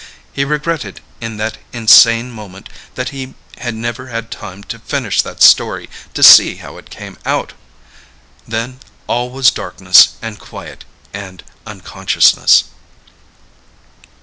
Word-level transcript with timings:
He 0.33 0.43
regretted 0.43 0.99
in 1.19 1.37
that 1.37 1.59
insane 1.71 2.31
moment 2.31 2.69
that 2.95 3.09
he 3.09 3.35
had 3.59 3.75
never 3.75 4.07
had 4.07 4.31
time 4.31 4.63
to 4.63 4.79
finish 4.79 5.21
that 5.21 5.43
story 5.43 5.91
to 6.15 6.23
see 6.23 6.55
how 6.55 6.77
it 6.79 6.89
came 6.89 7.19
out. 7.23 7.53
Then 8.47 8.79
all 9.05 9.29
was 9.29 9.51
darkness 9.51 10.13
and 10.19 10.39
quiet 10.39 10.85
and 11.13 11.43
unconsciousness. 11.67 12.63